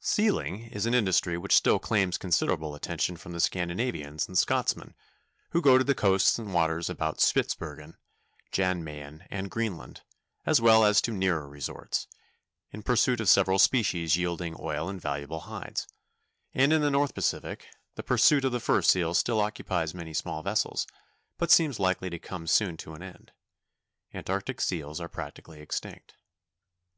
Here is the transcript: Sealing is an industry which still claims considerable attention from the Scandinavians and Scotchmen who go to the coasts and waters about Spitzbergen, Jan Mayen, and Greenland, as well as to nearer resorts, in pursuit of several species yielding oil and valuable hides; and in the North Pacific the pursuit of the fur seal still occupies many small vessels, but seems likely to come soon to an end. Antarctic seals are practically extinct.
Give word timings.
Sealing 0.00 0.68
is 0.68 0.86
an 0.86 0.94
industry 0.94 1.36
which 1.36 1.54
still 1.54 1.78
claims 1.78 2.16
considerable 2.16 2.74
attention 2.74 3.18
from 3.18 3.32
the 3.32 3.38
Scandinavians 3.38 4.26
and 4.26 4.38
Scotchmen 4.38 4.94
who 5.50 5.60
go 5.60 5.76
to 5.76 5.84
the 5.84 5.94
coasts 5.94 6.38
and 6.38 6.54
waters 6.54 6.88
about 6.88 7.20
Spitzbergen, 7.20 7.98
Jan 8.50 8.82
Mayen, 8.82 9.24
and 9.30 9.50
Greenland, 9.50 10.00
as 10.46 10.58
well 10.58 10.86
as 10.86 11.02
to 11.02 11.10
nearer 11.12 11.46
resorts, 11.46 12.06
in 12.70 12.82
pursuit 12.82 13.20
of 13.20 13.28
several 13.28 13.58
species 13.58 14.16
yielding 14.16 14.56
oil 14.58 14.88
and 14.88 15.02
valuable 15.02 15.40
hides; 15.40 15.86
and 16.54 16.72
in 16.72 16.80
the 16.80 16.90
North 16.90 17.14
Pacific 17.14 17.66
the 17.94 18.02
pursuit 18.02 18.46
of 18.46 18.52
the 18.52 18.60
fur 18.60 18.80
seal 18.80 19.12
still 19.12 19.38
occupies 19.42 19.92
many 19.92 20.14
small 20.14 20.42
vessels, 20.42 20.86
but 21.36 21.50
seems 21.50 21.78
likely 21.78 22.08
to 22.08 22.18
come 22.18 22.46
soon 22.46 22.78
to 22.78 22.94
an 22.94 23.02
end. 23.02 23.32
Antarctic 24.14 24.62
seals 24.62 24.98
are 24.98 25.08
practically 25.10 25.60
extinct. 25.60 26.14